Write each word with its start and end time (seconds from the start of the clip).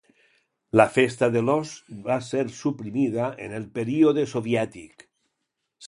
La 0.79 0.85
Festa 0.93 1.29
de 1.35 1.43
l'Ós 1.49 1.75
va 2.09 2.17
ser 2.29 2.43
suprimida 2.63 3.31
en 3.49 3.57
el 3.61 3.71
període 3.79 4.29
soviètic. 4.37 5.11